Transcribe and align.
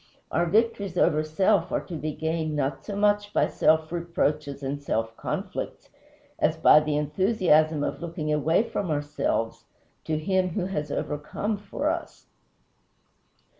Our 0.31 0.47
victories 0.47 0.97
over 0.97 1.23
self 1.23 1.71
are 1.71 1.79
to 1.85 1.95
be 1.95 2.11
gained 2.13 2.55
not 2.55 2.83
so 2.83 2.95
much 2.95 3.31
by 3.33 3.45
self 3.45 3.91
reproaches 3.91 4.63
and 4.63 4.81
self 4.81 5.15
conflicts 5.15 5.89
as 6.39 6.57
by 6.57 6.79
the 6.79 6.97
enthusiasm 6.97 7.83
of 7.83 8.01
looking 8.01 8.33
away 8.33 8.63
from 8.67 8.89
ourselves 8.89 9.65
to 10.05 10.17
Him 10.17 10.49
who 10.49 10.65
has 10.65 10.91
overcome 10.91 11.55
for 11.55 11.87
us. 11.91 12.25